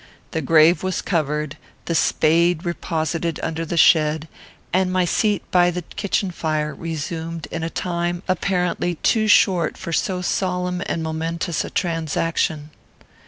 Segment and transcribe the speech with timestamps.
[0.31, 4.27] The grave was covered, the spade reposited under the shed,
[4.73, 9.93] and my seat by the kitchen fire resumed in a time apparently too short for
[9.93, 12.71] so solemn and momentous a transaction.